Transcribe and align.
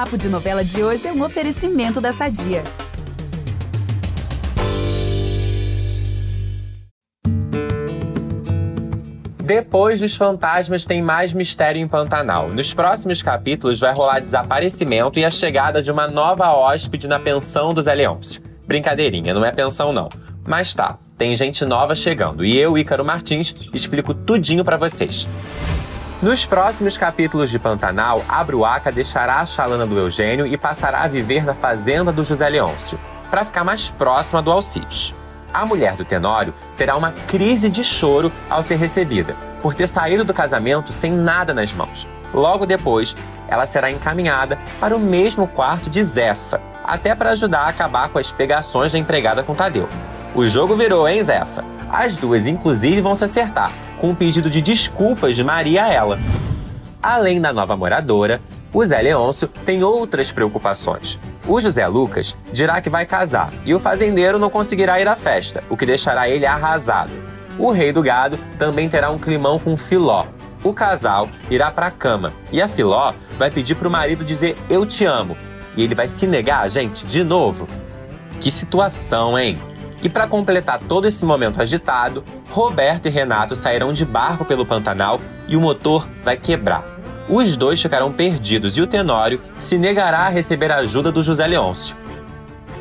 Papo 0.00 0.16
de 0.16 0.30
Novela 0.30 0.64
de 0.64 0.82
hoje 0.82 1.06
é 1.06 1.12
um 1.12 1.22
oferecimento 1.22 2.00
da 2.00 2.10
Sadia. 2.10 2.62
Depois 9.44 10.00
dos 10.00 10.16
fantasmas, 10.16 10.86
tem 10.86 11.02
mais 11.02 11.34
mistério 11.34 11.82
em 11.82 11.86
Pantanal. 11.86 12.48
Nos 12.48 12.72
próximos 12.72 13.20
capítulos 13.20 13.78
vai 13.78 13.92
rolar 13.92 14.20
desaparecimento 14.20 15.18
e 15.18 15.24
a 15.26 15.30
chegada 15.30 15.82
de 15.82 15.90
uma 15.90 16.08
nova 16.08 16.50
hóspede 16.50 17.06
na 17.06 17.20
pensão 17.20 17.74
do 17.74 17.82
Zé 17.82 17.92
Leôncio. 17.92 18.40
Brincadeirinha, 18.66 19.34
não 19.34 19.44
é 19.44 19.52
pensão 19.52 19.92
não. 19.92 20.08
Mas 20.48 20.72
tá, 20.72 20.98
tem 21.18 21.36
gente 21.36 21.62
nova 21.66 21.94
chegando 21.94 22.42
e 22.42 22.56
eu, 22.56 22.78
Ícaro 22.78 23.04
Martins, 23.04 23.54
explico 23.74 24.14
tudinho 24.14 24.64
para 24.64 24.78
vocês. 24.78 25.28
Nos 26.22 26.44
próximos 26.44 26.98
capítulos 26.98 27.50
de 27.50 27.58
Pantanal, 27.58 28.22
a 28.28 28.44
Bruaca 28.44 28.92
deixará 28.92 29.40
a 29.40 29.46
chalana 29.46 29.86
do 29.86 29.98
Eugênio 29.98 30.46
e 30.46 30.54
passará 30.54 31.00
a 31.00 31.08
viver 31.08 31.46
na 31.46 31.54
fazenda 31.54 32.12
do 32.12 32.22
José 32.22 32.46
Leôncio, 32.46 33.00
para 33.30 33.42
ficar 33.42 33.64
mais 33.64 33.88
próxima 33.88 34.42
do 34.42 34.50
Alcides. 34.50 35.14
A 35.50 35.64
mulher 35.64 35.96
do 35.96 36.04
Tenório 36.04 36.52
terá 36.76 36.94
uma 36.94 37.10
crise 37.10 37.70
de 37.70 37.82
choro 37.82 38.30
ao 38.50 38.62
ser 38.62 38.76
recebida, 38.76 39.34
por 39.62 39.72
ter 39.72 39.86
saído 39.86 40.22
do 40.22 40.34
casamento 40.34 40.92
sem 40.92 41.10
nada 41.10 41.54
nas 41.54 41.72
mãos. 41.72 42.06
Logo 42.34 42.66
depois, 42.66 43.16
ela 43.48 43.64
será 43.64 43.90
encaminhada 43.90 44.58
para 44.78 44.94
o 44.94 45.00
mesmo 45.00 45.48
quarto 45.48 45.88
de 45.88 46.02
Zefa, 46.02 46.60
até 46.84 47.14
para 47.14 47.30
ajudar 47.30 47.60
a 47.60 47.68
acabar 47.68 48.10
com 48.10 48.18
as 48.18 48.30
pegações 48.30 48.92
da 48.92 48.98
empregada 48.98 49.42
com 49.42 49.54
Tadeu. 49.54 49.88
O 50.34 50.46
jogo 50.46 50.76
virou, 50.76 51.08
hein, 51.08 51.24
Zefa? 51.24 51.64
As 51.92 52.16
duas, 52.16 52.46
inclusive, 52.46 53.00
vão 53.00 53.16
se 53.16 53.24
acertar, 53.24 53.72
com 54.00 54.10
um 54.10 54.14
pedido 54.14 54.48
de 54.48 54.62
desculpas 54.62 55.34
de 55.34 55.42
Maria 55.42 55.84
a 55.84 55.92
ela. 55.92 56.18
Além 57.02 57.40
da 57.40 57.52
nova 57.52 57.76
moradora, 57.76 58.40
o 58.72 58.84
Zé 58.84 59.02
Leôncio 59.02 59.48
tem 59.66 59.82
outras 59.82 60.30
preocupações. 60.30 61.18
O 61.48 61.60
José 61.60 61.84
Lucas 61.88 62.36
dirá 62.52 62.80
que 62.80 62.88
vai 62.88 63.04
casar 63.04 63.50
e 63.64 63.74
o 63.74 63.80
fazendeiro 63.80 64.38
não 64.38 64.48
conseguirá 64.48 65.00
ir 65.00 65.08
à 65.08 65.16
festa, 65.16 65.64
o 65.68 65.76
que 65.76 65.84
deixará 65.84 66.28
ele 66.28 66.46
arrasado. 66.46 67.10
O 67.58 67.72
rei 67.72 67.92
do 67.92 68.02
gado 68.02 68.38
também 68.56 68.88
terá 68.88 69.10
um 69.10 69.18
climão 69.18 69.58
com 69.58 69.76
Filó. 69.76 70.26
O 70.62 70.72
casal 70.72 71.28
irá 71.50 71.70
para 71.70 71.86
a 71.86 71.90
cama 71.90 72.32
e 72.52 72.62
a 72.62 72.68
Filó 72.68 73.12
vai 73.36 73.50
pedir 73.50 73.74
para 73.74 73.88
o 73.88 73.90
marido 73.90 74.24
dizer 74.24 74.56
eu 74.68 74.86
te 74.86 75.04
amo. 75.04 75.36
E 75.76 75.82
ele 75.82 75.94
vai 75.94 76.06
se 76.06 76.26
negar, 76.26 76.68
gente, 76.70 77.04
de 77.04 77.24
novo. 77.24 77.66
Que 78.40 78.50
situação, 78.50 79.38
hein? 79.38 79.58
E 80.02 80.08
para 80.08 80.26
completar 80.26 80.78
todo 80.78 81.06
esse 81.06 81.24
momento 81.24 81.60
agitado, 81.60 82.24
Roberto 82.50 83.06
e 83.06 83.10
Renato 83.10 83.54
sairão 83.54 83.92
de 83.92 84.04
barco 84.04 84.44
pelo 84.44 84.64
Pantanal 84.64 85.20
e 85.46 85.56
o 85.56 85.60
motor 85.60 86.08
vai 86.22 86.36
quebrar. 86.36 86.84
Os 87.28 87.56
dois 87.56 87.80
ficarão 87.80 88.12
perdidos 88.12 88.76
e 88.76 88.82
o 88.82 88.86
Tenório 88.86 89.40
se 89.58 89.78
negará 89.78 90.20
a 90.20 90.28
receber 90.28 90.72
a 90.72 90.78
ajuda 90.78 91.12
do 91.12 91.22
José 91.22 91.46
Leôncio. 91.46 91.94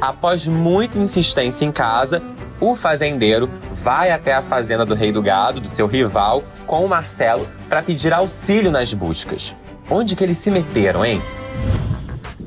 Após 0.01 0.47
muita 0.47 0.97
insistência 0.97 1.65
em 1.65 1.71
casa, 1.71 2.21
o 2.59 2.75
fazendeiro 2.75 3.49
vai 3.73 4.11
até 4.11 4.33
a 4.33 4.41
fazenda 4.41 4.85
do 4.85 4.95
Rei 4.95 5.11
do 5.11 5.21
Gado, 5.21 5.61
do 5.61 5.69
seu 5.69 5.87
rival, 5.87 6.43
com 6.65 6.83
o 6.83 6.89
Marcelo, 6.89 7.47
para 7.67 7.83
pedir 7.83 8.13
auxílio 8.13 8.71
nas 8.71 8.93
buscas. 8.93 9.55
Onde 9.89 10.15
que 10.15 10.23
eles 10.23 10.37
se 10.37 10.49
meteram, 10.49 11.05
hein? 11.05 11.21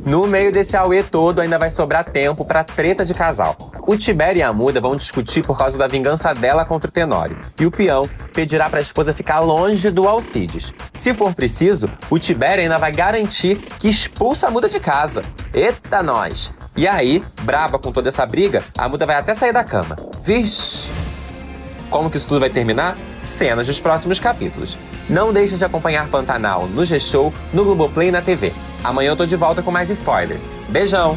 No 0.05 0.27
meio 0.27 0.50
desse 0.50 0.77
auê 0.77 1.00
todo, 1.00 1.41
ainda 1.41 1.58
vai 1.58 1.70
sobrar 1.70 2.05
tempo 2.05 2.45
para 2.45 2.64
treta 2.64 3.05
de 3.05 3.14
casal. 3.14 3.56
O 3.86 3.97
Tibério 3.97 4.41
e 4.41 4.42
a 4.42 4.53
Muda 4.53 4.81
vão 4.81 4.97
discutir 4.97 5.47
por 5.47 5.56
causa 5.56 5.78
da 5.78 5.86
vingança 5.86 6.34
dela 6.34 6.64
contra 6.64 6.89
o 6.89 6.92
Tenório. 6.92 7.39
E 7.61 7.64
o 7.64 7.70
peão 7.70 8.08
pedirá 8.33 8.69
para 8.69 8.80
a 8.80 8.83
esposa 8.83 9.12
ficar 9.12 9.39
longe 9.39 9.91
do 9.91 10.08
Alcides. 10.08 10.75
Se 10.95 11.14
for 11.14 11.33
preciso, 11.33 11.89
o 12.11 12.19
Tibério 12.19 12.64
ainda 12.64 12.78
vai 12.78 12.91
garantir 12.91 13.64
que 13.78 13.89
expulsa 13.89 14.48
a 14.48 14.50
Muda 14.50 14.69
de 14.69 14.80
casa. 14.80 15.23
Eita 15.55 16.03
nós! 16.03 16.53
E 16.77 16.89
aí, 16.89 17.23
brava 17.42 17.78
com 17.78 17.92
toda 17.92 18.08
essa 18.08 18.27
briga, 18.27 18.64
a 18.77 18.89
Muda 18.89 19.06
vai 19.06 19.17
até 19.17 19.34
sair 19.34 19.53
da 19.53 19.62
cama. 19.62 19.95
Vixe! 20.24 20.91
Como 21.91 22.11
que 22.11 22.17
isso 22.17 22.27
tudo 22.27 22.41
vai 22.41 22.51
terminar? 22.51 22.96
Cenas 23.20 23.67
dos 23.68 23.79
próximos 23.79 24.18
capítulos. 24.18 24.79
Não 25.08 25.33
deixe 25.33 25.57
de 25.57 25.64
acompanhar 25.64 26.08
Pantanal 26.08 26.67
no 26.67 26.85
G-Show, 26.85 27.33
no 27.52 27.64
Globoplay 27.64 28.08
e 28.08 28.11
na 28.12 28.23
TV. 28.23 28.52
Amanhã 28.84 29.10
eu 29.10 29.16
tô 29.16 29.26
de 29.26 29.36
volta 29.36 29.62
com 29.62 29.70
mais 29.70 29.90
spoilers. 29.90 30.50
Beijão! 30.68 31.16